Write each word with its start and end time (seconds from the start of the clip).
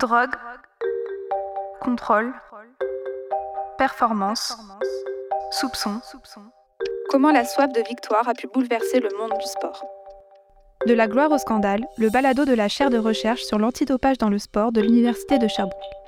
Drogue, 0.00 0.30
contrôle, 1.82 2.32
performance, 3.76 4.56
soupçon. 5.50 6.00
Comment 7.10 7.30
la 7.30 7.44
soif 7.44 7.70
de 7.70 7.82
victoire 7.86 8.26
a 8.26 8.32
pu 8.32 8.46
bouleverser 8.46 9.00
le 9.00 9.10
monde 9.18 9.38
du 9.38 9.46
sport? 9.46 9.84
De 10.86 10.94
la 10.94 11.06
gloire 11.06 11.30
au 11.30 11.36
scandale, 11.36 11.84
le 11.98 12.08
balado 12.08 12.46
de 12.46 12.54
la 12.54 12.68
chaire 12.68 12.88
de 12.88 12.96
recherche 12.96 13.42
sur 13.42 13.58
l'antidopage 13.58 14.16
dans 14.16 14.30
le 14.30 14.38
sport 14.38 14.72
de 14.72 14.80
l'Université 14.80 15.38
de 15.38 15.48
Sherbrooke. 15.48 15.99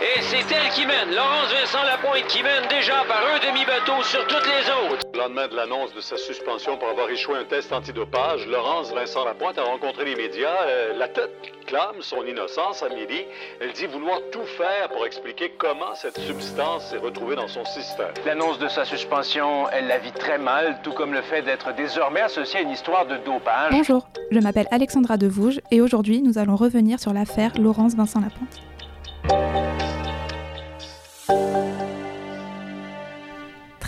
Et 0.00 0.20
c'est 0.20 0.54
elle 0.54 0.70
qui 0.72 0.86
mène, 0.86 1.14
Laurence 1.14 1.52
Vincent 1.52 1.82
Lapointe 1.84 2.26
qui 2.28 2.42
mène 2.42 2.66
déjà 2.68 3.02
par 3.08 3.22
un 3.34 3.38
demi-bateau 3.38 4.02
sur 4.02 4.26
toutes 4.26 4.46
les 4.46 4.68
autres. 4.70 5.06
Le 5.14 5.18
lendemain 5.18 5.48
de 5.48 5.56
l'annonce 5.56 5.94
de 5.94 6.02
sa 6.02 6.18
suspension 6.18 6.76
pour 6.76 6.88
avoir 6.88 7.08
échoué 7.08 7.36
un 7.38 7.44
test 7.44 7.72
antidopage, 7.72 8.46
Laurence 8.46 8.92
Vincent 8.92 9.24
Lapointe 9.24 9.58
a 9.58 9.62
rencontré 9.62 10.04
les 10.04 10.16
médias. 10.16 10.66
Euh, 10.66 10.92
la 10.98 11.08
tête 11.08 11.30
clame 11.66 11.96
son 12.00 12.24
innocence 12.26 12.82
à 12.82 12.90
midi. 12.90 13.24
Elle 13.60 13.72
dit 13.72 13.86
vouloir 13.86 14.18
tout 14.30 14.44
faire 14.44 14.90
pour 14.90 15.06
expliquer 15.06 15.52
comment 15.56 15.94
cette 15.94 16.18
substance 16.18 16.90
s'est 16.90 16.98
retrouvée 16.98 17.36
dans 17.36 17.48
son 17.48 17.64
système. 17.64 18.12
L'annonce 18.26 18.58
de 18.58 18.68
sa 18.68 18.84
suspension, 18.84 19.68
elle 19.70 19.86
la 19.86 19.98
vit 19.98 20.12
très 20.12 20.36
mal, 20.36 20.80
tout 20.82 20.92
comme 20.92 21.14
le 21.14 21.22
fait 21.22 21.42
d'être 21.42 21.74
désormais 21.74 22.20
associée 22.20 22.60
à 22.60 22.62
une 22.62 22.70
histoire 22.70 23.06
de 23.06 23.16
dopage. 23.18 23.72
Bonjour, 23.72 24.06
je 24.30 24.40
m'appelle 24.40 24.66
Alexandra 24.70 25.16
Devouge 25.16 25.60
et 25.70 25.80
aujourd'hui 25.80 26.20
nous 26.20 26.38
allons 26.38 26.56
revenir 26.56 26.98
sur 27.00 27.12
l'affaire 27.12 27.52
Laurence 27.58 27.94
Vincent 27.94 28.20
Lapointe. 28.20 28.60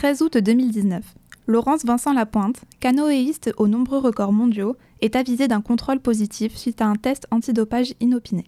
13 0.03 0.23
août 0.23 0.37
2019. 0.37 1.05
Laurence 1.47 1.85
Vincent 1.85 2.13
Lapointe, 2.13 2.63
canoëiste 2.81 3.55
aux 3.57 3.69
nombreux 3.69 3.99
records 3.99 4.33
mondiaux, 4.33 4.77
est 5.01 5.15
avisée 5.15 5.47
d'un 5.47 5.61
contrôle 5.61 6.01
positif 6.01 6.57
suite 6.57 6.81
à 6.81 6.87
un 6.87 6.97
test 6.97 7.29
antidopage 7.31 7.95
inopiné. 8.01 8.47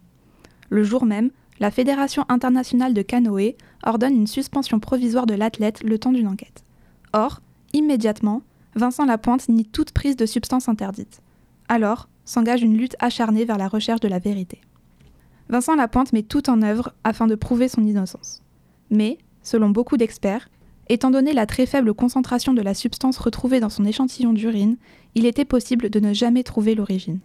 Le 0.69 0.83
jour 0.83 1.05
même, 1.05 1.29
la 1.61 1.71
Fédération 1.71 2.25
internationale 2.27 2.93
de 2.93 3.01
canoë 3.01 3.55
ordonne 3.85 4.17
une 4.17 4.27
suspension 4.27 4.81
provisoire 4.81 5.27
de 5.27 5.33
l'athlète 5.33 5.81
le 5.81 5.97
temps 5.97 6.11
d'une 6.11 6.27
enquête. 6.27 6.65
Or, 7.13 7.39
immédiatement, 7.71 8.41
Vincent 8.75 9.05
Lapointe 9.05 9.47
nie 9.47 9.63
toute 9.63 9.93
prise 9.93 10.17
de 10.17 10.25
substance 10.25 10.67
interdite. 10.67 11.21
Alors, 11.69 12.09
s'engage 12.25 12.63
une 12.63 12.75
lutte 12.75 12.97
acharnée 12.99 13.45
vers 13.45 13.57
la 13.57 13.69
recherche 13.69 14.01
de 14.01 14.09
la 14.09 14.19
vérité. 14.19 14.59
Vincent 15.47 15.75
Lapointe 15.75 16.11
met 16.11 16.23
tout 16.23 16.49
en 16.49 16.61
œuvre 16.63 16.93
afin 17.05 17.27
de 17.27 17.35
prouver 17.35 17.69
son 17.69 17.85
innocence. 17.85 18.43
Mais, 18.89 19.19
selon 19.41 19.69
beaucoup 19.69 19.95
d'experts, 19.95 20.49
Étant 20.87 21.09
donné 21.09 21.33
la 21.33 21.45
très 21.45 21.65
faible 21.65 21.93
concentration 21.93 22.53
de 22.53 22.61
la 22.61 22.73
substance 22.73 23.17
retrouvée 23.17 23.59
dans 23.59 23.69
son 23.69 23.85
échantillon 23.85 24.33
d'urine, 24.33 24.77
il 25.15 25.25
était 25.25 25.45
possible 25.45 25.89
de 25.89 25.99
ne 25.99 26.13
jamais 26.13 26.43
trouver 26.43 26.75
l'origine. 26.75 27.19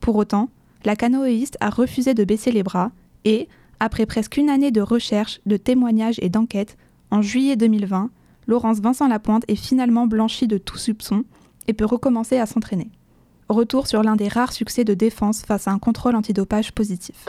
Pour 0.00 0.16
autant, 0.16 0.48
la 0.84 0.96
canoëiste 0.96 1.58
a 1.60 1.68
refusé 1.68 2.14
de 2.14 2.24
baisser 2.24 2.52
les 2.52 2.62
bras 2.62 2.92
et, 3.24 3.48
après 3.80 4.06
presque 4.06 4.36
une 4.36 4.48
année 4.48 4.70
de 4.70 4.80
recherche, 4.80 5.40
de 5.44 5.56
témoignages 5.56 6.18
et 6.22 6.28
d'enquêtes, 6.28 6.76
en 7.10 7.22
juillet 7.22 7.56
2020, 7.56 8.10
Laurence 8.46 8.80
Vincent 8.80 9.08
Lapointe 9.08 9.44
est 9.48 9.56
finalement 9.56 10.06
blanchie 10.06 10.46
de 10.46 10.58
tout 10.58 10.78
soupçon 10.78 11.24
et 11.66 11.72
peut 11.72 11.84
recommencer 11.84 12.38
à 12.38 12.46
s'entraîner. 12.46 12.90
Retour 13.48 13.86
sur 13.86 14.02
l'un 14.02 14.16
des 14.16 14.28
rares 14.28 14.52
succès 14.52 14.84
de 14.84 14.94
défense 14.94 15.42
face 15.42 15.68
à 15.68 15.72
un 15.72 15.78
contrôle 15.78 16.16
antidopage 16.16 16.72
positif. 16.72 17.26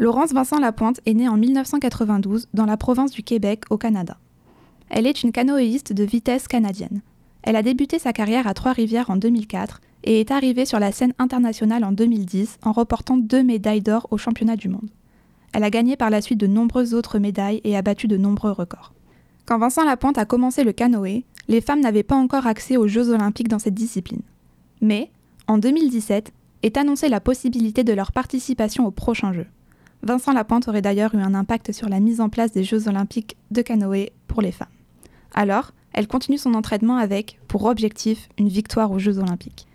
Laurence 0.00 0.32
Vincent 0.32 0.58
Lapointe 0.58 0.98
est 1.04 1.12
née 1.12 1.28
en 1.28 1.36
1992 1.36 2.48
dans 2.54 2.64
la 2.64 2.78
province 2.78 3.10
du 3.10 3.22
Québec, 3.22 3.64
au 3.68 3.76
Canada. 3.76 4.16
Elle 4.88 5.06
est 5.06 5.22
une 5.22 5.30
canoëiste 5.30 5.92
de 5.92 6.04
vitesse 6.04 6.48
canadienne. 6.48 7.02
Elle 7.42 7.54
a 7.54 7.62
débuté 7.62 7.98
sa 7.98 8.14
carrière 8.14 8.46
à 8.46 8.54
Trois-Rivières 8.54 9.10
en 9.10 9.16
2004 9.16 9.82
et 10.04 10.20
est 10.20 10.30
arrivée 10.30 10.64
sur 10.64 10.78
la 10.78 10.90
scène 10.90 11.12
internationale 11.18 11.84
en 11.84 11.92
2010 11.92 12.60
en 12.62 12.72
remportant 12.72 13.18
deux 13.18 13.42
médailles 13.42 13.82
d'or 13.82 14.06
au 14.10 14.16
championnat 14.16 14.56
du 14.56 14.70
monde. 14.70 14.88
Elle 15.52 15.64
a 15.64 15.70
gagné 15.70 15.96
par 15.96 16.08
la 16.08 16.22
suite 16.22 16.40
de 16.40 16.46
nombreuses 16.46 16.94
autres 16.94 17.18
médailles 17.18 17.60
et 17.64 17.76
a 17.76 17.82
battu 17.82 18.08
de 18.08 18.16
nombreux 18.16 18.52
records. 18.52 18.94
Quand 19.44 19.58
Vincent 19.58 19.84
Lapointe 19.84 20.16
a 20.16 20.24
commencé 20.24 20.64
le 20.64 20.72
canoë, 20.72 21.26
les 21.48 21.60
femmes 21.60 21.80
n'avaient 21.80 22.04
pas 22.04 22.16
encore 22.16 22.46
accès 22.46 22.78
aux 22.78 22.88
Jeux 22.88 23.10
olympiques 23.10 23.48
dans 23.48 23.58
cette 23.58 23.74
discipline. 23.74 24.22
Mais, 24.80 25.10
en 25.46 25.58
2017, 25.58 26.32
est 26.62 26.78
annoncée 26.78 27.10
la 27.10 27.20
possibilité 27.20 27.84
de 27.84 27.92
leur 27.92 28.12
participation 28.12 28.86
aux 28.86 28.92
prochains 28.92 29.34
Jeux. 29.34 29.46
Vincent 30.02 30.32
Lapointe 30.32 30.66
aurait 30.68 30.82
d'ailleurs 30.82 31.14
eu 31.14 31.18
un 31.18 31.34
impact 31.34 31.72
sur 31.72 31.88
la 31.88 32.00
mise 32.00 32.20
en 32.20 32.28
place 32.28 32.52
des 32.52 32.64
Jeux 32.64 32.88
olympiques 32.88 33.36
de 33.50 33.60
canoë 33.60 34.12
pour 34.28 34.40
les 34.40 34.52
femmes. 34.52 34.68
Alors, 35.34 35.72
elle 35.92 36.08
continue 36.08 36.38
son 36.38 36.54
entraînement 36.54 36.96
avec, 36.96 37.38
pour 37.48 37.64
objectif, 37.64 38.28
une 38.38 38.48
victoire 38.48 38.92
aux 38.92 38.98
Jeux 38.98 39.18
olympiques. 39.18 39.66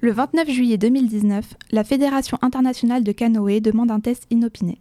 Le 0.00 0.12
29 0.12 0.50
juillet 0.50 0.76
2019, 0.76 1.54
la 1.70 1.84
Fédération 1.84 2.36
internationale 2.42 3.04
de 3.04 3.12
canoë 3.12 3.60
demande 3.60 3.90
un 3.90 4.00
test 4.00 4.26
inopiné. 4.30 4.78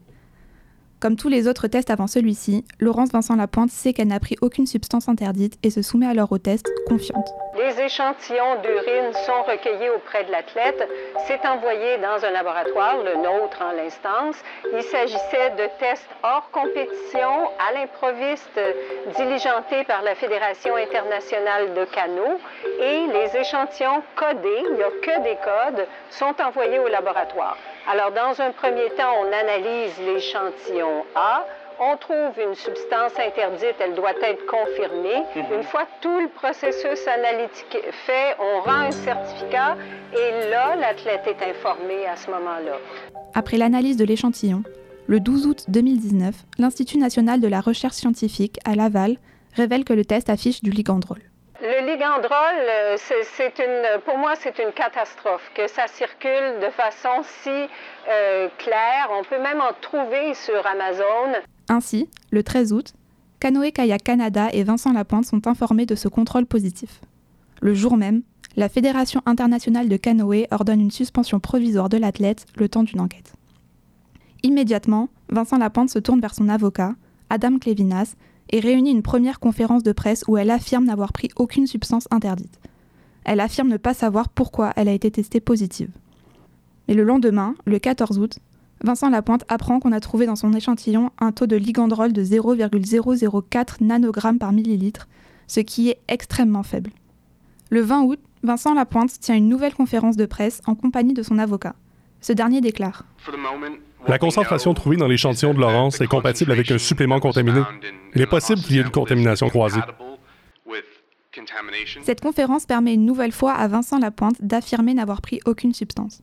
Comme 1.03 1.17
tous 1.17 1.27
les 1.27 1.49
autres 1.49 1.67
tests 1.67 1.89
avant 1.89 2.07
celui-ci, 2.07 2.63
Laurence 2.79 3.11
Vincent 3.11 3.35
Lapointe 3.35 3.69
sait 3.69 3.91
qu'elle 3.91 4.07
n'a 4.07 4.21
pris 4.21 4.37
aucune 4.39 4.65
substance 4.65 5.09
interdite 5.09 5.59
et 5.61 5.69
se 5.69 5.81
soumet 5.81 6.07
alors 6.07 6.31
au 6.31 6.37
test, 6.37 6.65
confiante. 6.87 7.27
Les 7.57 7.77
échantillons 7.81 8.61
d'urine 8.61 9.11
sont 9.25 9.43
recueillis 9.43 9.89
auprès 9.89 10.23
de 10.23 10.31
l'athlète. 10.31 10.87
C'est 11.27 11.45
envoyé 11.45 11.97
dans 11.97 12.25
un 12.25 12.31
laboratoire, 12.31 13.03
le 13.03 13.15
nôtre 13.15 13.61
en 13.61 13.73
l'instance. 13.73 14.37
Il 14.73 14.81
s'agissait 14.81 15.49
de 15.57 15.67
tests 15.77 16.07
hors 16.23 16.49
compétition 16.51 17.51
à 17.59 17.73
l'improviste 17.73 18.57
diligentés 19.17 19.83
par 19.83 20.03
la 20.03 20.15
Fédération 20.15 20.73
internationale 20.77 21.73
de 21.73 21.83
canot. 21.83 22.39
Et 22.79 23.07
les 23.11 23.41
échantillons 23.41 24.01
codés, 24.15 24.63
il 24.69 24.75
n'y 24.75 24.83
a 24.83 24.91
que 25.03 25.23
des 25.23 25.35
codes, 25.43 25.85
sont 26.11 26.33
envoyés 26.41 26.79
au 26.79 26.87
laboratoire. 26.87 27.57
Alors, 27.85 28.11
dans 28.11 28.41
un 28.41 28.51
premier 28.51 28.89
temps, 28.95 29.11
on 29.21 29.27
analyse 29.27 29.91
l'échantillon 30.05 31.03
A. 31.15 31.45
On 31.81 31.97
trouve 31.97 32.39
une 32.39 32.55
substance 32.55 33.11
interdite, 33.19 33.75
elle 33.79 33.95
doit 33.95 34.13
être 34.21 34.45
confirmée. 34.45 35.23
Mhm. 35.35 35.57
Une 35.57 35.63
fois 35.63 35.85
tout 35.99 36.19
le 36.19 36.29
processus 36.29 37.05
analytique 37.07 37.77
fait, 38.05 38.37
on 38.39 38.61
rend 38.61 38.87
un 38.87 38.91
certificat 38.91 39.75
et 40.13 40.49
là, 40.49 40.75
l'athlète 40.77 41.27
est 41.27 41.43
informé 41.49 42.05
à 42.05 42.15
ce 42.15 42.29
moment-là. 42.29 42.77
Après 43.33 43.57
l'analyse 43.57 43.97
de 43.97 44.05
l'échantillon, 44.05 44.63
le 45.07 45.19
12 45.19 45.47
août 45.47 45.65
2019, 45.67 46.35
l'Institut 46.59 46.99
national 46.99 47.41
de 47.41 47.47
la 47.49 47.59
recherche 47.59 47.95
scientifique 47.95 48.59
à 48.63 48.75
Laval 48.75 49.17
révèle 49.55 49.83
que 49.83 49.93
le 49.93 50.05
test 50.05 50.29
affiche 50.29 50.61
du 50.61 50.69
ligandrol. 50.69 51.19
Le 51.65 51.89
ligandrol, 51.89 52.59
euh, 52.59 52.97
c'est 52.97 53.57
une, 53.57 54.01
pour 54.03 54.17
moi, 54.17 54.33
c'est 54.37 54.59
une 54.59 54.73
catastrophe 54.73 55.49
que 55.55 55.65
ça 55.69 55.87
circule 55.87 56.59
de 56.61 56.69
façon 56.69 57.23
si 57.41 57.49
euh, 57.49 58.49
claire. 58.57 59.07
On 59.17 59.23
peut 59.23 59.41
même 59.41 59.61
en 59.61 59.71
trouver 59.79 60.33
sur 60.33 60.67
Amazon. 60.67 61.39
Ainsi, 61.69 62.09
le 62.31 62.43
13 62.43 62.73
août, 62.73 62.93
Canoë 63.39 63.71
Kayak 63.71 64.03
Canada 64.03 64.49
et 64.51 64.65
Vincent 64.65 64.91
Lapointe 64.91 65.23
sont 65.23 65.47
informés 65.47 65.85
de 65.85 65.95
ce 65.95 66.09
contrôle 66.09 66.45
positif. 66.45 66.99
Le 67.61 67.73
jour 67.73 67.95
même, 67.95 68.23
la 68.57 68.67
Fédération 68.67 69.21
internationale 69.25 69.87
de 69.87 69.95
canoë 69.95 70.47
ordonne 70.51 70.81
une 70.81 70.91
suspension 70.91 71.39
provisoire 71.39 71.87
de 71.87 71.95
l'athlète 71.95 72.45
le 72.57 72.67
temps 72.67 72.83
d'une 72.83 72.99
enquête. 72.99 73.35
Immédiatement, 74.43 75.07
Vincent 75.29 75.57
Lapointe 75.57 75.89
se 75.89 75.99
tourne 75.99 76.19
vers 76.19 76.35
son 76.35 76.49
avocat, 76.49 76.91
Adam 77.29 77.57
Clevinas, 77.57 78.15
et 78.53 78.59
réunit 78.59 78.91
une 78.91 79.01
première 79.01 79.39
conférence 79.39 79.81
de 79.81 79.91
presse 79.91 80.23
où 80.27 80.37
elle 80.37 80.51
affirme 80.51 80.85
n'avoir 80.85 81.11
pris 81.11 81.29
aucune 81.35 81.65
substance 81.65 82.07
interdite. 82.11 82.59
Elle 83.25 83.39
affirme 83.39 83.67
ne 83.67 83.77
pas 83.77 83.95
savoir 83.95 84.29
pourquoi 84.29 84.71
elle 84.75 84.87
a 84.87 84.93
été 84.93 85.09
testée 85.09 85.39
positive. 85.39 85.89
Mais 86.87 86.93
le 86.93 87.03
lendemain, 87.03 87.55
le 87.65 87.79
14 87.79 88.19
août, 88.19 88.37
Vincent 88.83 89.09
Lapointe 89.09 89.43
apprend 89.47 89.79
qu'on 89.79 89.91
a 89.91 89.99
trouvé 89.99 90.27
dans 90.27 90.35
son 90.35 90.53
échantillon 90.53 91.09
un 91.19 91.31
taux 91.31 91.47
de 91.47 91.55
ligandrol 91.55 92.13
de 92.13 92.23
0,004 92.23 93.77
nanogrammes 93.81 94.37
par 94.37 94.51
millilitre, 94.51 95.07
ce 95.47 95.59
qui 95.59 95.89
est 95.89 95.99
extrêmement 96.07 96.63
faible. 96.63 96.91
Le 97.71 97.81
20 97.81 98.03
août, 98.03 98.19
Vincent 98.43 98.75
Lapointe 98.75 99.19
tient 99.19 99.35
une 99.35 99.49
nouvelle 99.49 99.73
conférence 99.73 100.15
de 100.15 100.27
presse 100.27 100.61
en 100.67 100.75
compagnie 100.75 101.15
de 101.15 101.23
son 101.23 101.39
avocat. 101.39 101.73
Ce 102.21 102.33
dernier 102.33 102.61
déclare 102.61 103.03
la 104.07 104.17
concentration 104.19 104.73
trouvée 104.73 104.97
dans 104.97 105.07
l'échantillon 105.07 105.53
de 105.53 105.59
Laurence 105.59 106.01
est 106.01 106.07
compatible 106.07 106.51
avec 106.51 106.69
un 106.71 106.77
supplément 106.77 107.19
contaminé. 107.19 107.61
Il 108.15 108.21
est 108.21 108.27
possible 108.27 108.61
qu'il 108.61 108.75
y 108.75 108.79
ait 108.79 108.83
une 108.83 108.89
contamination 108.89 109.49
croisée. 109.49 109.81
Cette 112.03 112.21
conférence 112.21 112.65
permet 112.65 112.93
une 112.93 113.05
nouvelle 113.05 113.31
fois 113.31 113.53
à 113.53 113.67
Vincent 113.67 113.99
Lapointe 113.99 114.35
d'affirmer 114.41 114.93
n'avoir 114.93 115.21
pris 115.21 115.39
aucune 115.45 115.73
substance. 115.73 116.21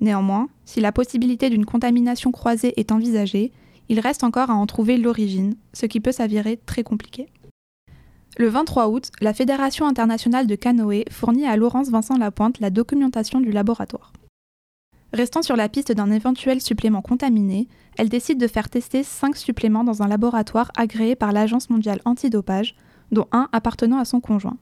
Néanmoins, 0.00 0.48
si 0.64 0.80
la 0.80 0.92
possibilité 0.92 1.50
d'une 1.50 1.66
contamination 1.66 2.32
croisée 2.32 2.78
est 2.78 2.92
envisagée, 2.92 3.52
il 3.90 3.98
reste 3.98 4.22
encore 4.22 4.50
à 4.50 4.54
en 4.54 4.66
trouver 4.66 4.96
l'origine, 4.96 5.56
ce 5.72 5.84
qui 5.84 5.98
peut 5.98 6.12
s'avérer 6.12 6.56
très 6.56 6.84
compliqué. 6.84 7.26
Le 8.38 8.46
23 8.46 8.88
août, 8.88 9.10
la 9.20 9.34
Fédération 9.34 9.84
internationale 9.84 10.46
de 10.46 10.54
canoë 10.54 11.06
fournit 11.10 11.44
à 11.44 11.56
Laurence 11.56 11.90
Vincent 11.90 12.16
Lapointe 12.16 12.60
la 12.60 12.70
documentation 12.70 13.40
du 13.40 13.50
laboratoire. 13.50 14.12
Restant 15.12 15.42
sur 15.42 15.56
la 15.56 15.68
piste 15.68 15.90
d'un 15.90 16.12
éventuel 16.12 16.60
supplément 16.60 17.02
contaminé, 17.02 17.66
elle 17.98 18.08
décide 18.08 18.38
de 18.38 18.46
faire 18.46 18.70
tester 18.70 19.02
5 19.02 19.36
suppléments 19.36 19.82
dans 19.82 20.04
un 20.04 20.08
laboratoire 20.08 20.70
agréé 20.76 21.16
par 21.16 21.32
l'Agence 21.32 21.68
mondiale 21.68 22.00
antidopage, 22.04 22.76
dont 23.10 23.26
un 23.32 23.48
appartenant 23.50 23.98
à 23.98 24.04
son 24.04 24.20
conjoint. 24.20 24.56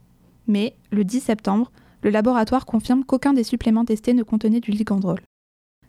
Mais, 0.46 0.74
le 0.90 1.04
10 1.04 1.20
septembre, 1.20 1.70
le 2.02 2.08
laboratoire 2.08 2.64
confirme 2.64 3.04
qu'aucun 3.04 3.34
des 3.34 3.44
suppléments 3.44 3.84
testés 3.84 4.14
ne 4.14 4.22
contenait 4.22 4.60
du 4.60 4.70
ligandrol. 4.70 5.20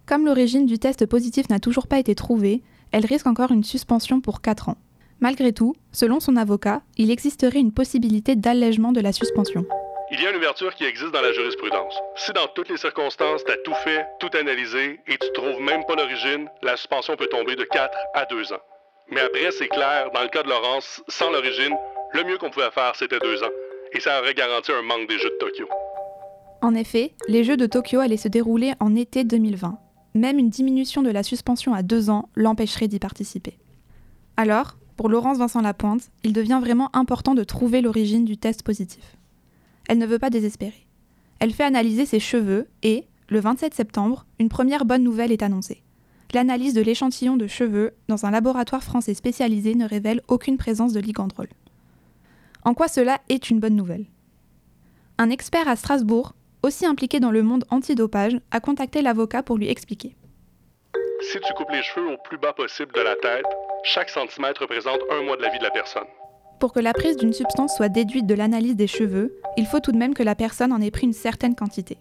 Comme 0.06 0.26
l'origine 0.26 0.66
du 0.66 0.78
test 0.78 1.06
positif 1.06 1.48
n'a 1.48 1.62
toujours 1.62 1.88
pas 1.88 2.00
été 2.00 2.16
trouvée, 2.16 2.64
elle 2.92 3.06
risque 3.06 3.28
encore 3.28 3.52
une 3.52 3.64
suspension 3.64 4.22
pour 4.22 4.42
4 4.42 4.70
ans. 4.70 4.78
Malgré 5.20 5.52
tout, 5.52 5.76
selon 5.92 6.20
son 6.20 6.38
avocat, 6.38 6.82
il 6.98 7.12
existerait 7.12 7.60
une 7.60 7.74
possibilité 7.74 8.36
d'allègement 8.36 8.92
de 8.92 9.02
la 9.02 9.12
suspension. 9.12 9.66
Il 10.12 10.22
y 10.22 10.26
a 10.26 10.32
une 10.32 10.38
ouverture 10.38 10.74
qui 10.74 10.86
existe 10.86 11.12
dans 11.12 11.22
la 11.22 11.34
jurisprudence. 11.34 11.94
Si 12.16 12.32
dans 12.34 12.48
toutes 12.56 12.70
les 12.70 12.78
circonstances, 12.78 13.44
tu 13.44 13.52
as 13.52 13.58
tout 13.58 13.76
fait, 13.84 14.08
tout 14.20 14.30
analysé 14.36 15.00
et 15.08 15.18
tu 15.18 15.32
trouves 15.34 15.62
même 15.62 15.86
pas 15.86 15.96
l'origine, 15.96 16.50
la 16.64 16.78
suspension 16.78 17.16
peut 17.16 17.28
tomber 17.28 17.56
de 17.56 17.64
4 17.64 17.96
à 18.16 18.26
2 18.26 18.54
ans. 18.54 18.62
Mais 19.12 19.22
après, 19.22 19.52
c'est 19.52 19.68
clair, 19.68 20.10
dans 20.14 20.22
le 20.22 20.30
cas 20.30 20.44
de 20.44 20.50
Laurence, 20.50 21.04
sans 21.08 21.30
l'origine, 21.32 21.76
le 22.14 22.24
mieux 22.24 22.38
qu'on 22.38 22.50
pouvait 22.50 22.72
faire, 22.72 22.96
c'était 22.96 23.20
2 23.20 23.44
ans. 23.44 23.52
Et 23.92 24.00
ça 24.00 24.20
aurait 24.20 24.34
garanti 24.34 24.72
un 24.72 24.82
manque 24.82 25.08
des 25.08 25.18
Jeux 25.20 25.30
de 25.30 25.38
Tokyo. 25.40 25.68
En 26.62 26.76
effet, 26.76 27.14
les 27.28 27.44
Jeux 27.44 27.58
de 27.58 27.66
Tokyo 27.66 28.00
allaient 28.00 28.18
se 28.18 28.28
dérouler 28.28 28.74
en 28.80 28.96
été 28.96 29.24
2020. 29.24 29.78
Même 30.16 30.40
une 30.40 30.50
diminution 30.50 31.02
de 31.02 31.10
la 31.10 31.24
suspension 31.24 31.74
à 31.74 31.84
2 31.84 32.10
ans 32.10 32.30
l'empêcherait 32.36 32.88
d'y 32.88 33.00
participer. 33.00 33.58
Alors, 34.38 34.78
pour 34.98 35.10
Laurence 35.10 35.38
Vincent 35.38 35.62
Lapointe, 35.62 36.10
il 36.24 36.34
devient 36.34 36.60
vraiment 36.62 36.90
important 36.96 37.36
de 37.36 37.44
trouver 37.44 37.82
l'origine 37.82 38.26
du 38.26 38.38
test 38.38 38.64
positif 38.64 39.18
elle 39.90 39.98
ne 39.98 40.06
veut 40.06 40.20
pas 40.20 40.30
désespérer. 40.30 40.86
Elle 41.40 41.52
fait 41.52 41.64
analyser 41.64 42.06
ses 42.06 42.20
cheveux 42.20 42.68
et, 42.84 43.06
le 43.28 43.40
27 43.40 43.74
septembre, 43.74 44.26
une 44.40 44.48
première 44.48 44.86
bonne 44.86 45.04
nouvelle 45.04 45.32
est 45.32 45.44
annoncée. 45.44 45.84
L'analyse 46.32 46.76
de 46.76 46.82
l'échantillon 46.82 47.38
de 47.38 47.48
cheveux 47.48 47.96
dans 48.08 48.26
un 48.26 48.32
laboratoire 48.32 48.84
français 48.84 49.16
spécialisé 49.16 49.74
ne 49.74 49.88
révèle 49.88 50.22
aucune 50.28 50.58
présence 50.58 50.94
de 50.94 51.00
ligandrol. 51.00 51.48
En 52.64 52.76
quoi 52.76 52.88
cela 52.88 53.20
est 53.30 53.50
une 53.50 53.60
bonne 53.60 53.76
nouvelle? 53.76 54.06
Un 55.18 55.32
expert 55.32 55.68
à 55.68 55.76
Strasbourg, 55.76 56.36
aussi 56.64 56.86
impliqué 56.86 57.20
dans 57.20 57.32
le 57.32 57.44
monde 57.44 57.66
antidopage, 57.70 58.40
a 58.52 58.60
contacté 58.60 59.02
l'avocat 59.02 59.44
pour 59.44 59.58
lui 59.58 59.70
expliquer. 59.70 60.16
Si 61.22 61.40
tu 61.40 61.54
coupes 61.54 61.72
les 61.72 61.84
cheveux 61.84 62.14
au 62.14 62.18
plus 62.18 62.38
bas 62.38 62.54
possible 62.54 62.94
de 62.94 63.02
la 63.02 63.16
tête, 63.16 63.46
chaque 63.84 64.10
centimètre 64.10 64.62
représente 64.62 65.00
un 65.12 65.24
mois 65.24 65.38
de 65.38 65.42
la 65.42 65.50
vie 65.50 65.60
de 65.60 65.64
la 65.64 65.72
personne. 65.72 66.08
Pour 66.60 66.74
que 66.74 66.80
la 66.80 66.94
prise 66.94 67.18
d'une 67.18 67.34
substance 67.34 67.76
soit 67.76 67.90
déduite 67.90 68.26
de 68.26 68.34
l'analyse 68.34 68.76
des 68.76 68.88
cheveux, 68.88 69.38
il 69.58 69.66
faut 69.66 69.80
tout 69.80 69.92
de 69.92 69.98
même 69.98 70.14
que 70.14 70.24
la 70.24 70.36
personne 70.36 70.74
en 70.74 70.82
ait 70.82 70.92
pris 70.92 71.08
une 71.08 71.14
certaine 71.14 71.56
quantité. 71.56 71.98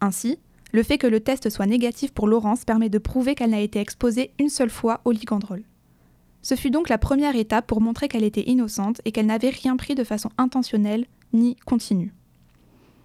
Ainsi, 0.00 0.38
le 0.72 0.82
fait 0.82 0.98
que 0.98 1.06
le 1.06 1.20
test 1.20 1.50
soit 1.50 1.66
négatif 1.66 2.12
pour 2.12 2.28
Laurence 2.28 2.64
permet 2.64 2.88
de 2.88 2.98
prouver 2.98 3.34
qu'elle 3.34 3.50
n'a 3.50 3.60
été 3.60 3.80
exposée 3.80 4.32
une 4.38 4.48
seule 4.48 4.70
fois 4.70 5.00
au 5.04 5.12
ligandrol. 5.12 5.62
Ce 6.42 6.54
fut 6.54 6.70
donc 6.70 6.88
la 6.88 6.98
première 6.98 7.36
étape 7.36 7.66
pour 7.66 7.80
montrer 7.80 8.08
qu'elle 8.08 8.24
était 8.24 8.48
innocente 8.48 9.00
et 9.04 9.12
qu'elle 9.12 9.26
n'avait 9.26 9.50
rien 9.50 9.76
pris 9.76 9.94
de 9.94 10.04
façon 10.04 10.30
intentionnelle 10.38 11.06
ni 11.32 11.56
continue. 11.66 12.14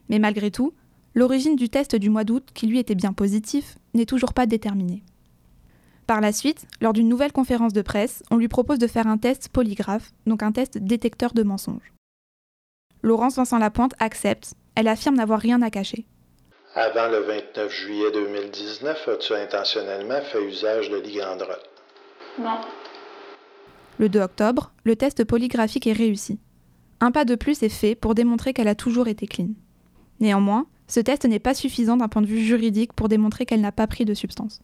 Mais 0.09 0.19
malgré 0.19 0.51
tout, 0.51 0.73
l'origine 1.15 1.55
du 1.55 1.69
test 1.69 1.95
du 1.95 2.09
mois 2.09 2.23
d'août, 2.23 2.47
qui 2.53 2.67
lui 2.67 2.79
était 2.79 2.95
bien 2.95 3.13
positif, 3.13 3.77
n'est 3.93 4.05
toujours 4.05 4.33
pas 4.33 4.45
déterminée. 4.45 5.03
Par 6.07 6.19
la 6.21 6.31
suite, 6.31 6.67
lors 6.81 6.93
d'une 6.93 7.07
nouvelle 7.07 7.31
conférence 7.31 7.73
de 7.73 7.81
presse, 7.81 8.23
on 8.29 8.37
lui 8.37 8.47
propose 8.47 8.79
de 8.79 8.87
faire 8.87 9.07
un 9.07 9.17
test 9.17 9.49
polygraphe, 9.49 10.11
donc 10.25 10.43
un 10.43 10.51
test 10.51 10.77
détecteur 10.77 11.33
de 11.33 11.43
mensonges. 11.43 11.93
Laurence 13.01 13.35
Vincent 13.35 13.57
Lapointe 13.57 13.95
accepte, 13.99 14.55
elle 14.75 14.87
affirme 14.87 15.15
n'avoir 15.15 15.39
rien 15.39 15.61
à 15.61 15.69
cacher. 15.69 16.05
Avant 16.75 17.07
le 17.07 17.19
29 17.19 17.71
juillet 17.71 18.11
2019, 18.11 19.07
as-tu 19.07 19.33
intentionnellement 19.33 20.21
fait 20.21 20.43
usage 20.43 20.89
de 20.89 20.97
ligandrol? 20.97 21.59
Non. 22.39 22.59
Le 23.99 24.09
2 24.09 24.19
octobre, 24.21 24.71
le 24.83 24.95
test 24.95 25.23
polygraphique 25.23 25.85
est 25.85 25.93
réussi. 25.93 26.39
Un 26.99 27.11
pas 27.11 27.25
de 27.25 27.35
plus 27.35 27.61
est 27.61 27.69
fait 27.69 27.93
pour 27.93 28.15
démontrer 28.15 28.53
qu'elle 28.53 28.67
a 28.67 28.75
toujours 28.75 29.07
été 29.07 29.27
clean. 29.27 29.49
Néanmoins, 30.19 30.65
ce 30.93 30.99
test 30.99 31.25
n'est 31.25 31.39
pas 31.39 31.55
suffisant 31.55 31.97
d'un 31.97 32.07
point 32.07 32.21
de 32.21 32.27
vue 32.27 32.43
juridique 32.43 32.93
pour 32.93 33.09
démontrer 33.09 33.47
qu'elle 33.47 33.61
n'a 33.61 33.71
pas 33.71 33.87
pris 33.87 34.05
de 34.05 34.13
substance. 34.13 34.61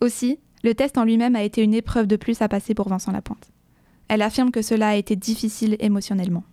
Aussi, 0.00 0.38
le 0.62 0.76
test 0.76 0.96
en 0.96 1.02
lui-même 1.02 1.34
a 1.34 1.42
été 1.42 1.60
une 1.60 1.74
épreuve 1.74 2.06
de 2.06 2.14
plus 2.14 2.40
à 2.40 2.48
passer 2.48 2.72
pour 2.72 2.88
Vincent 2.88 3.10
Lapointe. 3.10 3.50
Elle 4.06 4.22
affirme 4.22 4.52
que 4.52 4.62
cela 4.62 4.90
a 4.90 4.94
été 4.94 5.16
difficile 5.16 5.74
émotionnellement. 5.80 6.44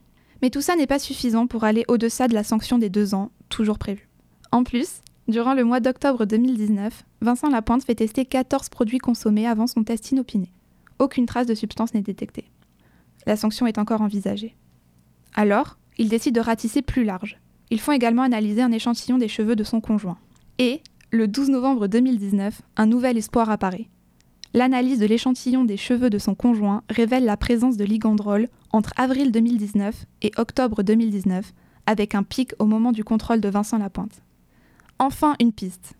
Mais 0.41 0.49
tout 0.49 0.61
ça 0.61 0.75
n'est 0.75 0.87
pas 0.87 0.97
suffisant 0.97 1.45
pour 1.45 1.63
aller 1.63 1.85
au-delà 1.87 2.27
de 2.27 2.33
la 2.33 2.43
sanction 2.43 2.79
des 2.79 2.89
deux 2.89 3.13
ans, 3.13 3.29
toujours 3.49 3.77
prévue. 3.77 4.09
En 4.51 4.63
plus, 4.63 5.01
durant 5.27 5.53
le 5.53 5.63
mois 5.63 5.79
d'octobre 5.79 6.25
2019, 6.25 7.05
Vincent 7.21 7.49
Lapointe 7.49 7.83
fait 7.83 7.93
tester 7.93 8.25
14 8.25 8.69
produits 8.69 8.97
consommés 8.97 9.45
avant 9.45 9.67
son 9.67 9.83
test 9.83 10.09
inopiné. 10.11 10.51
Aucune 10.97 11.27
trace 11.27 11.45
de 11.45 11.53
substance 11.53 11.93
n'est 11.93 12.01
détectée. 12.01 12.49
La 13.27 13.35
sanction 13.35 13.67
est 13.67 13.77
encore 13.77 14.01
envisagée. 14.01 14.55
Alors, 15.35 15.77
il 15.99 16.09
décide 16.09 16.33
de 16.33 16.41
ratisser 16.41 16.81
plus 16.81 17.03
large. 17.03 17.39
Ils 17.71 17.79
font 17.79 17.91
également 17.91 18.23
analyser 18.23 18.61
un 18.61 18.71
échantillon 18.71 19.17
des 19.17 19.27
cheveux 19.27 19.55
de 19.55 19.63
son 19.63 19.81
conjoint. 19.81 20.17
Et, 20.57 20.81
le 21.11 21.27
12 21.27 21.49
novembre 21.49 21.87
2019, 21.87 22.61
un 22.77 22.85
nouvel 22.85 23.17
espoir 23.17 23.49
apparaît. 23.49 23.89
L'analyse 24.53 24.99
de 24.99 25.05
l'échantillon 25.05 25.63
des 25.63 25.77
cheveux 25.77 26.09
de 26.09 26.17
son 26.17 26.33
conjoint 26.33 26.83
révèle 26.89 27.25
la 27.25 27.37
présence 27.37 27.77
de 27.77 27.85
ligandrol 27.85 28.47
entre 28.71 28.93
avril 28.97 29.31
2019 29.31 30.05
et 30.23 30.31
octobre 30.37 30.81
2019, 30.81 31.53
avec 31.85 32.15
un 32.15 32.23
pic 32.23 32.53
au 32.57 32.65
moment 32.65 32.91
du 32.91 33.03
contrôle 33.03 33.41
de 33.41 33.49
Vincent 33.49 33.77
Lapointe. 33.77 34.23
Enfin 34.97 35.35
une 35.39 35.53
piste. 35.53 35.93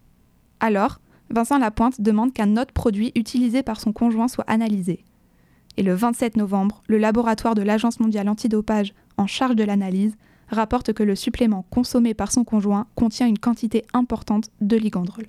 Alors, 0.60 1.00
Vincent 1.30 1.60
Lapointe 1.60 2.02
demande 2.02 2.34
qu'un 2.34 2.58
autre 2.58 2.74
produit 2.74 3.12
utilisé 3.16 3.62
par 3.62 3.80
son 3.80 3.94
conjoint 3.94 4.28
soit 4.28 4.50
analysé. 4.50 5.06
Et 5.78 5.84
le 5.84 5.94
27 5.94 6.36
novembre, 6.36 6.82
le 6.88 6.98
laboratoire 6.98 7.54
de 7.54 7.62
l'Agence 7.62 8.00
mondiale 8.00 8.30
antidopage 8.30 8.94
en 9.18 9.28
charge 9.28 9.56
de 9.56 9.64
l'analyse 9.64 10.16
rapporte 10.50 10.94
que 10.94 11.04
le 11.04 11.16
supplément 11.16 11.66
consommé 11.70 12.14
par 12.14 12.32
son 12.32 12.44
conjoint 12.44 12.88
contient 12.96 13.28
une 13.28 13.40
quantité 13.40 13.86
importante 13.94 14.50
de 14.62 14.78
ligandrol. 14.78 15.26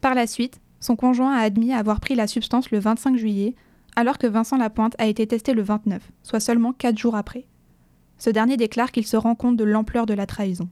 Par 0.00 0.14
la 0.14 0.26
suite, 0.26 0.60
son 0.80 0.96
conjoint 0.96 1.34
a 1.34 1.40
admis 1.40 1.72
avoir 1.72 2.00
pris 2.00 2.14
la 2.14 2.26
substance 2.26 2.70
le 2.70 2.78
25 2.78 3.16
juillet, 3.16 3.54
alors 3.96 4.18
que 4.18 4.26
Vincent 4.26 4.56
Lapointe 4.56 4.94
a 4.98 5.06
été 5.06 5.26
testé 5.26 5.52
le 5.52 5.62
29, 5.62 6.02
soit 6.22 6.40
seulement 6.40 6.72
4 6.72 6.96
jours 6.96 7.16
après. 7.16 7.46
Ce 8.18 8.30
dernier 8.30 8.56
déclare 8.56 8.92
qu'il 8.92 9.06
se 9.06 9.16
rend 9.16 9.34
compte 9.34 9.56
de 9.56 9.64
l'ampleur 9.64 10.06
de 10.06 10.14
la 10.14 10.26
trahison. 10.26 10.68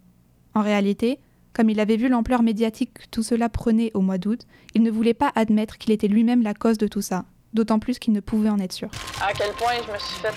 En 0.54 0.62
réalité, 0.62 1.18
comme 1.52 1.70
il 1.70 1.80
avait 1.80 1.96
vu 1.96 2.08
l'ampleur 2.08 2.42
médiatique 2.42 2.94
que 2.94 3.06
tout 3.10 3.22
cela 3.22 3.48
prenait 3.48 3.90
au 3.94 4.00
mois 4.00 4.18
d'août, 4.18 4.46
il 4.74 4.82
ne 4.82 4.90
voulait 4.90 5.14
pas 5.14 5.32
admettre 5.34 5.78
qu'il 5.78 5.92
était 5.92 6.08
lui-même 6.08 6.42
la 6.42 6.54
cause 6.54 6.78
de 6.78 6.86
tout 6.86 7.02
ça, 7.02 7.24
d'autant 7.52 7.78
plus 7.78 7.98
qu'il 7.98 8.12
ne 8.12 8.20
pouvait 8.20 8.50
en 8.50 8.58
être 8.58 8.72
sûr. 8.72 8.90
À 9.20 9.32
quel 9.32 9.52
point 9.54 9.72
je 9.86 9.92
me 9.92 9.98
suis 9.98 10.20
fait 10.20 10.34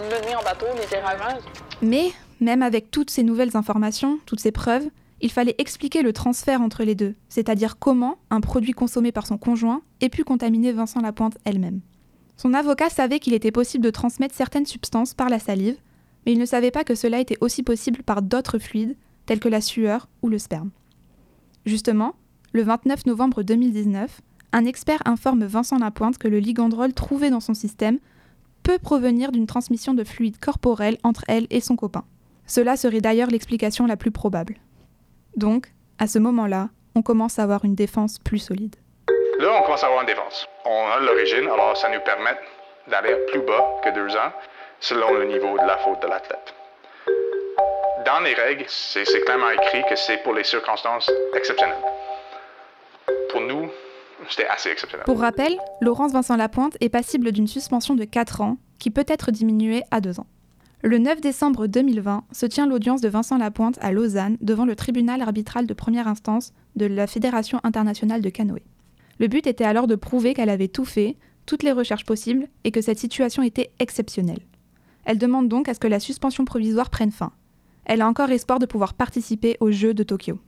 mener 0.00 0.36
en 0.36 0.42
bateau, 0.42 0.66
littéralement. 0.80 1.40
Mais, 1.82 2.12
même 2.40 2.62
avec 2.62 2.90
toutes 2.90 3.10
ces 3.10 3.22
nouvelles 3.22 3.56
informations, 3.56 4.18
toutes 4.26 4.40
ces 4.40 4.52
preuves, 4.52 4.88
il 5.20 5.30
fallait 5.30 5.54
expliquer 5.58 6.02
le 6.02 6.12
transfert 6.12 6.60
entre 6.60 6.84
les 6.84 6.94
deux, 6.94 7.14
c'est-à-dire 7.28 7.78
comment 7.78 8.18
un 8.30 8.40
produit 8.40 8.72
consommé 8.72 9.12
par 9.12 9.26
son 9.26 9.38
conjoint 9.38 9.82
ait 10.00 10.08
pu 10.08 10.24
contaminer 10.24 10.72
Vincent 10.72 11.00
Lapointe 11.00 11.38
elle-même. 11.44 11.80
Son 12.36 12.52
avocat 12.52 12.90
savait 12.90 13.18
qu'il 13.18 13.32
était 13.32 13.50
possible 13.50 13.84
de 13.84 13.90
transmettre 13.90 14.34
certaines 14.34 14.66
substances 14.66 15.14
par 15.14 15.30
la 15.30 15.38
salive, 15.38 15.78
mais 16.24 16.32
il 16.32 16.38
ne 16.38 16.44
savait 16.44 16.70
pas 16.70 16.84
que 16.84 16.94
cela 16.94 17.20
était 17.20 17.38
aussi 17.40 17.62
possible 17.62 18.02
par 18.02 18.20
d'autres 18.20 18.58
fluides, 18.58 18.96
tels 19.24 19.40
que 19.40 19.48
la 19.48 19.60
sueur 19.60 20.08
ou 20.22 20.28
le 20.28 20.38
sperme. 20.38 20.70
Justement, 21.64 22.14
le 22.52 22.62
29 22.62 23.06
novembre 23.06 23.42
2019, 23.42 24.20
un 24.52 24.64
expert 24.64 25.02
informe 25.04 25.44
Vincent 25.44 25.78
Lapointe 25.78 26.18
que 26.18 26.28
le 26.28 26.38
ligandrol 26.38 26.92
trouvé 26.92 27.30
dans 27.30 27.40
son 27.40 27.54
système 27.54 27.98
peut 28.66 28.78
provenir 28.80 29.30
d'une 29.30 29.46
transmission 29.46 29.94
de 29.94 30.02
fluide 30.02 30.40
corporel 30.40 30.98
entre 31.04 31.22
elle 31.28 31.46
et 31.50 31.60
son 31.60 31.76
copain. 31.76 32.02
Cela 32.48 32.76
serait 32.76 33.00
d'ailleurs 33.00 33.28
l'explication 33.28 33.86
la 33.86 33.96
plus 33.96 34.10
probable. 34.10 34.56
Donc, 35.36 35.68
à 36.00 36.08
ce 36.08 36.18
moment-là, 36.18 36.70
on 36.96 37.02
commence 37.02 37.38
à 37.38 37.44
avoir 37.44 37.64
une 37.64 37.76
défense 37.76 38.18
plus 38.18 38.40
solide. 38.40 38.74
Là, 39.38 39.56
on 39.60 39.62
commence 39.62 39.84
à 39.84 39.86
avoir 39.86 40.00
une 40.00 40.08
défense. 40.08 40.48
On 40.64 40.88
a 40.88 40.98
l'origine, 40.98 41.44
alors 41.44 41.76
ça 41.76 41.88
nous 41.90 42.00
permet 42.00 42.36
d'aller 42.90 43.14
plus 43.28 43.40
bas 43.42 43.64
que 43.84 43.90
deux 43.90 44.16
ans, 44.16 44.32
selon 44.80 45.14
le 45.14 45.26
niveau 45.26 45.56
de 45.56 45.64
la 45.64 45.78
faute 45.78 46.02
de 46.02 46.08
l'athlète. 46.08 46.52
Dans 48.04 48.18
les 48.18 48.34
règles, 48.34 48.64
c'est 48.66 49.04
clairement 49.26 49.50
écrit 49.50 49.84
que 49.88 49.94
c'est 49.94 50.16
pour 50.24 50.34
les 50.34 50.42
circonstances 50.42 51.08
exceptionnelles. 51.36 51.84
Pour 55.04 55.20
rappel, 55.20 55.56
Laurence 55.80 56.12
Vincent 56.12 56.36
Lapointe 56.36 56.76
est 56.80 56.88
passible 56.88 57.32
d'une 57.32 57.46
suspension 57.46 57.94
de 57.94 58.04
4 58.04 58.40
ans, 58.40 58.58
qui 58.78 58.90
peut 58.90 59.04
être 59.08 59.30
diminuée 59.30 59.82
à 59.90 60.00
2 60.00 60.20
ans. 60.20 60.26
Le 60.82 60.98
9 60.98 61.20
décembre 61.20 61.66
2020 61.66 62.24
se 62.32 62.46
tient 62.46 62.66
l'audience 62.66 63.00
de 63.00 63.08
Vincent 63.08 63.38
Lapointe 63.38 63.78
à 63.80 63.92
Lausanne 63.92 64.36
devant 64.40 64.64
le 64.64 64.76
tribunal 64.76 65.22
arbitral 65.22 65.66
de 65.66 65.74
première 65.74 66.06
instance 66.06 66.52
de 66.76 66.86
la 66.86 67.06
Fédération 67.06 67.60
internationale 67.64 68.20
de 68.20 68.30
canoë. 68.30 68.62
Le 69.18 69.28
but 69.28 69.46
était 69.46 69.64
alors 69.64 69.86
de 69.86 69.94
prouver 69.94 70.34
qu'elle 70.34 70.50
avait 70.50 70.68
tout 70.68 70.84
fait, 70.84 71.16
toutes 71.46 71.62
les 71.62 71.72
recherches 71.72 72.04
possibles, 72.04 72.48
et 72.64 72.70
que 72.70 72.82
cette 72.82 72.98
situation 72.98 73.42
était 73.42 73.70
exceptionnelle. 73.78 74.42
Elle 75.06 75.18
demande 75.18 75.48
donc 75.48 75.68
à 75.68 75.74
ce 75.74 75.80
que 75.80 75.88
la 75.88 76.00
suspension 76.00 76.44
provisoire 76.44 76.90
prenne 76.90 77.12
fin. 77.12 77.32
Elle 77.84 78.02
a 78.02 78.08
encore 78.08 78.30
espoir 78.30 78.58
de 78.58 78.66
pouvoir 78.66 78.94
participer 78.94 79.56
aux 79.60 79.70
Jeux 79.70 79.94
de 79.94 80.02
Tokyo. 80.02 80.38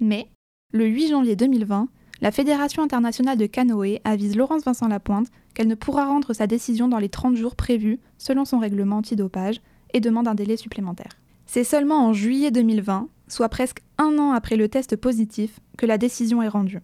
Mais, 0.00 0.28
Le 0.72 0.86
8 0.86 1.08
janvier 1.08 1.36
2020, 1.36 1.88
la 2.20 2.30
Fédération 2.30 2.82
internationale 2.82 3.38
de 3.38 3.46
canoë 3.46 4.00
avise 4.04 4.36
Laurence 4.36 4.64
Vincent 4.64 4.88
Lapointe 4.88 5.28
qu'elle 5.54 5.68
ne 5.68 5.74
pourra 5.74 6.06
rendre 6.06 6.34
sa 6.34 6.46
décision 6.46 6.86
dans 6.86 6.98
les 6.98 7.08
30 7.08 7.34
jours 7.34 7.56
prévus 7.56 7.98
selon 8.18 8.44
son 8.44 8.58
règlement 8.58 8.98
antidopage 8.98 9.60
et 9.94 10.00
demande 10.00 10.28
un 10.28 10.34
délai 10.34 10.56
supplémentaire. 10.56 11.18
C'est 11.46 11.64
seulement 11.64 12.06
en 12.06 12.12
juillet 12.12 12.50
2020, 12.50 13.08
soit 13.28 13.48
presque 13.48 13.82
un 13.98 14.18
an 14.18 14.32
après 14.32 14.56
le 14.56 14.68
test 14.68 14.96
positif, 14.96 15.60
que 15.78 15.86
la 15.86 15.98
décision 15.98 16.42
est 16.42 16.48
rendue. 16.48 16.80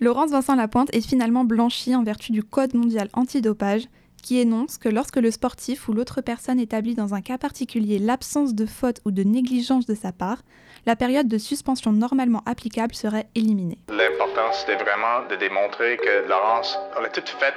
Laurence 0.00 0.30
Vincent 0.30 0.54
Lapointe 0.54 0.94
est 0.94 1.06
finalement 1.06 1.44
blanchie 1.44 1.94
en 1.94 2.02
vertu 2.02 2.32
du 2.32 2.42
Code 2.42 2.74
mondial 2.74 3.08
antidopage 3.12 3.88
qui 4.24 4.40
énonce 4.40 4.78
que 4.78 4.88
lorsque 4.88 5.16
le 5.16 5.30
sportif 5.30 5.86
ou 5.86 5.92
l'autre 5.92 6.22
personne 6.22 6.58
établit 6.58 6.94
dans 6.94 7.12
un 7.12 7.20
cas 7.20 7.36
particulier 7.36 7.98
l'absence 7.98 8.54
de 8.54 8.64
faute 8.64 9.02
ou 9.04 9.10
de 9.10 9.22
négligence 9.22 9.84
de 9.84 9.94
sa 9.94 10.12
part, 10.12 10.38
la 10.86 10.96
période 10.96 11.28
de 11.28 11.36
suspension 11.36 11.92
normalement 11.92 12.42
applicable 12.46 12.94
serait 12.94 13.26
éliminée. 13.34 13.76
L'important, 13.88 14.50
c'était 14.52 14.76
vraiment 14.76 15.28
de 15.28 15.36
démontrer 15.36 15.98
que 15.98 16.26
Laurence, 16.26 16.78
on 16.98 17.04
a 17.04 17.08
tout 17.08 17.20
fait 17.38 17.52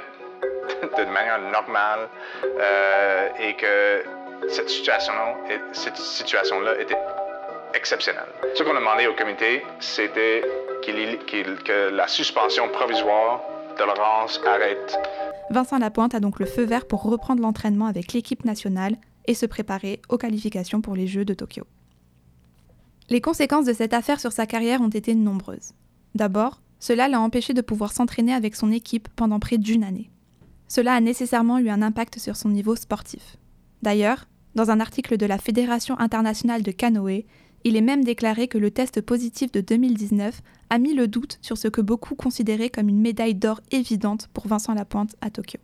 de 0.98 1.04
manière 1.10 1.40
normale 1.50 2.06
euh, 2.44 3.28
et 3.40 3.56
que 3.56 4.04
cette 4.46 4.68
situation-là 4.68 6.80
était 6.80 6.98
exceptionnelle. 7.72 8.28
Ce 8.54 8.62
qu'on 8.62 8.76
a 8.76 8.80
demandé 8.80 9.06
au 9.06 9.14
comité, 9.14 9.64
c'était 9.80 10.42
que 10.86 11.88
la 11.90 12.06
suspension 12.08 12.68
provisoire 12.68 13.40
de 13.78 13.84
Laurence 13.84 14.38
arrête. 14.46 14.98
Vincent 15.50 15.78
Lapointe 15.78 16.14
a 16.14 16.20
donc 16.20 16.40
le 16.40 16.46
feu 16.46 16.64
vert 16.64 16.86
pour 16.86 17.02
reprendre 17.02 17.42
l'entraînement 17.42 17.86
avec 17.86 18.12
l'équipe 18.12 18.44
nationale 18.44 18.96
et 19.26 19.34
se 19.34 19.46
préparer 19.46 20.00
aux 20.08 20.18
qualifications 20.18 20.80
pour 20.80 20.94
les 20.94 21.06
Jeux 21.06 21.24
de 21.24 21.34
Tokyo. 21.34 21.64
Les 23.08 23.20
conséquences 23.20 23.64
de 23.64 23.72
cette 23.72 23.94
affaire 23.94 24.20
sur 24.20 24.32
sa 24.32 24.46
carrière 24.46 24.82
ont 24.82 24.88
été 24.88 25.14
nombreuses. 25.14 25.72
D'abord, 26.14 26.60
cela 26.78 27.08
l'a 27.08 27.20
empêché 27.20 27.54
de 27.54 27.62
pouvoir 27.62 27.92
s'entraîner 27.92 28.34
avec 28.34 28.54
son 28.54 28.70
équipe 28.70 29.08
pendant 29.16 29.40
près 29.40 29.58
d'une 29.58 29.84
année. 29.84 30.10
Cela 30.68 30.92
a 30.94 31.00
nécessairement 31.00 31.58
eu 31.58 31.70
un 31.70 31.80
impact 31.80 32.18
sur 32.18 32.36
son 32.36 32.50
niveau 32.50 32.76
sportif. 32.76 33.36
D'ailleurs, 33.82 34.26
dans 34.54 34.70
un 34.70 34.80
article 34.80 35.16
de 35.16 35.26
la 35.26 35.38
Fédération 35.38 35.98
internationale 35.98 36.62
de 36.62 36.70
canoë, 36.70 37.26
il 37.64 37.76
est 37.76 37.82
même 37.82 38.04
déclaré 38.04 38.48
que 38.48 38.58
le 38.58 38.70
test 38.70 39.00
positif 39.00 39.52
de 39.52 39.60
2019 39.60 40.42
a 40.70 40.78
mis 40.78 40.94
le 40.94 41.08
doute 41.08 41.38
sur 41.42 41.58
ce 41.58 41.68
que 41.68 41.80
beaucoup 41.80 42.14
considéraient 42.14 42.70
comme 42.70 42.88
une 42.88 43.00
médaille 43.00 43.34
d'or 43.34 43.60
évidente 43.70 44.28
pour 44.32 44.46
Vincent 44.46 44.74
Lapointe 44.74 45.16
à 45.20 45.30
Tokyo. 45.30 45.58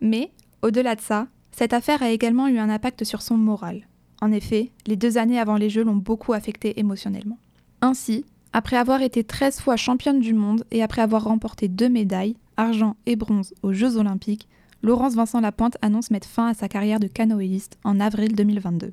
Mais, 0.00 0.30
au-delà 0.62 0.94
de 0.94 1.00
ça, 1.00 1.28
cette 1.50 1.72
affaire 1.72 2.02
a 2.02 2.10
également 2.10 2.48
eu 2.48 2.58
un 2.58 2.70
impact 2.70 3.04
sur 3.04 3.22
son 3.22 3.36
moral. 3.36 3.86
En 4.20 4.32
effet, 4.32 4.70
les 4.86 4.96
deux 4.96 5.18
années 5.18 5.38
avant 5.38 5.56
les 5.56 5.68
Jeux 5.68 5.84
l'ont 5.84 5.96
beaucoup 5.96 6.32
affecté 6.32 6.78
émotionnellement. 6.78 7.38
Ainsi, 7.80 8.24
après 8.52 8.76
avoir 8.76 9.02
été 9.02 9.24
13 9.24 9.60
fois 9.60 9.76
championne 9.76 10.20
du 10.20 10.34
monde 10.34 10.64
et 10.70 10.82
après 10.82 11.02
avoir 11.02 11.24
remporté 11.24 11.68
deux 11.68 11.88
médailles, 11.88 12.36
argent 12.56 12.96
et 13.06 13.16
bronze 13.16 13.54
aux 13.62 13.72
Jeux 13.72 13.96
olympiques, 13.96 14.48
Laurence 14.82 15.14
Vincent 15.14 15.40
Lapointe 15.40 15.76
annonce 15.82 16.10
mettre 16.10 16.28
fin 16.28 16.48
à 16.48 16.54
sa 16.54 16.68
carrière 16.68 17.00
de 17.00 17.06
canoëiste 17.06 17.78
en 17.84 18.00
avril 18.00 18.34
2022. 18.34 18.92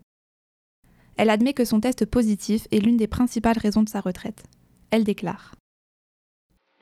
Elle 1.20 1.30
admet 1.30 1.52
que 1.52 1.66
son 1.66 1.82
test 1.82 2.06
positif 2.06 2.66
est 2.72 2.80
l'une 2.80 2.96
des 2.96 3.10
principales 3.10 3.58
raisons 3.58 3.84
de 3.84 3.90
sa 3.90 4.00
retraite. 4.00 4.42
Elle 4.90 5.04
déclare 5.04 5.52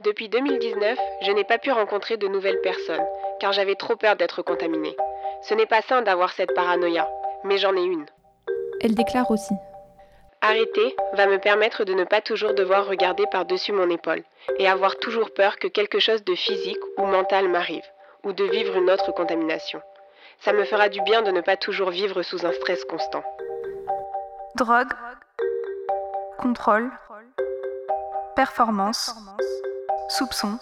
Depuis 0.04 0.30
2019, 0.30 0.96
je 1.24 1.32
n'ai 1.32 1.44
pas 1.44 1.58
pu 1.58 1.72
rencontrer 1.72 2.18
de 2.18 2.28
nouvelles 2.28 2.62
personnes, 2.62 3.04
car 3.40 3.52
j'avais 3.52 3.74
trop 3.74 3.96
peur 3.96 4.16
d'être 4.16 4.44
contaminée. 4.44 4.96
Ce 5.42 5.56
n'est 5.56 5.66
pas 5.66 5.82
sain 5.82 6.04
d'avoir 6.04 6.34
cette 6.34 6.54
paranoïa, 6.54 7.10
mais 7.46 7.58
j'en 7.58 7.76
ai 7.76 7.82
une. 7.82 8.06
Elle 8.80 8.94
déclare 8.94 9.32
aussi 9.32 9.56
Arrêter 10.42 10.96
va 11.14 11.26
me 11.26 11.40
permettre 11.40 11.84
de 11.84 11.96
ne 11.96 12.04
pas 12.04 12.22
toujours 12.22 12.54
devoir 12.54 12.86
regarder 12.86 13.24
par-dessus 13.32 13.72
mon 13.72 13.90
épaule 13.90 14.22
et 14.60 14.68
avoir 14.68 14.98
toujours 14.98 15.34
peur 15.34 15.58
que 15.58 15.68
quelque 15.68 15.98
chose 15.98 16.24
de 16.24 16.36
physique 16.36 16.84
ou 17.00 17.06
mental 17.06 17.50
m'arrive 17.50 17.90
ou 18.24 18.34
de 18.34 18.44
vivre 18.44 18.78
une 18.78 18.92
autre 18.92 19.12
contamination. 19.14 19.82
Ça 20.42 20.54
me 20.54 20.64
fera 20.64 20.90
du 20.90 21.02
bien 21.02 21.24
de 21.24 21.32
ne 21.32 21.42
pas 21.42 21.58
toujours 21.58 21.90
vivre 21.90 22.22
sous 22.22 22.46
un 22.46 22.52
stress 22.52 22.86
constant. 22.86 23.24
Drogue, 24.58 24.88
contrôle, 26.40 26.90
performance, 28.36 29.14
soupçon. 30.10 30.58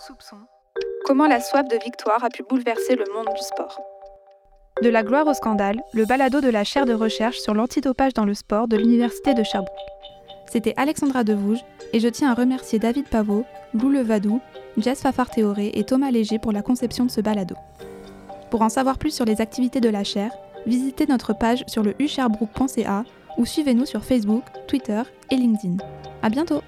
Comment 1.06 1.28
la 1.28 1.40
soif 1.40 1.66
de 1.70 1.78
victoire 1.82 2.22
a 2.22 2.30
pu 2.30 2.44
bouleverser 2.44 2.98
le 2.98 3.06
monde 3.16 3.34
du 3.34 3.42
sport? 3.42 3.80
De 4.82 4.90
la 4.90 5.02
gloire 5.02 5.26
au 5.28 5.34
scandale, 5.34 5.82
le 5.94 6.04
balado 6.04 6.42
de 6.42 6.50
la 6.50 6.66
chaire 6.66 6.86
de 6.86 6.94
recherche 6.94 7.38
sur 7.38 7.54
l'antidopage 7.54 8.14
dans 8.14 8.26
le 8.26 8.34
sport 8.34 8.68
de 8.68 8.76
l'Université 8.76 9.34
de 9.34 9.44
Sherbrooke. 9.44 9.72
C'était 10.52 10.74
Alexandra 10.76 11.24
Devouge 11.24 11.64
et 11.94 12.02
je 12.02 12.10
tiens 12.10 12.32
à 12.32 12.36
remercier 12.36 12.80
David 12.80 13.08
Pavot, 13.08 13.46
Lou 13.74 13.90
Levadou, 13.90 14.42
Jess 14.76 15.04
Fafard-Théoré 15.04 15.72
et 15.74 15.86
Thomas 15.86 16.12
Léger 16.12 16.38
pour 16.38 16.52
la 16.52 16.62
conception 16.62 17.06
de 17.06 17.12
ce 17.12 17.22
balado. 17.22 17.56
Pour 18.52 18.62
en 18.62 18.70
savoir 18.70 18.98
plus 18.98 19.12
sur 19.12 19.24
les 19.24 19.40
activités 19.40 19.80
de 19.80 19.90
la 19.90 20.04
chaire, 20.04 20.36
visitez 20.66 21.06
notre 21.08 21.32
page 21.32 21.64
sur 21.68 21.82
le 21.82 21.96
usherbrook.ca 22.02 23.06
ou 23.38 23.46
suivez-nous 23.46 23.86
sur 23.86 24.04
Facebook, 24.04 24.44
Twitter 24.68 25.02
et 25.32 25.36
LinkedIn. 25.36 25.78
À 26.22 26.30
bientôt! 26.30 26.62